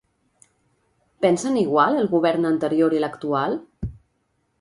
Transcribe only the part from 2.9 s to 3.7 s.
i l'actual?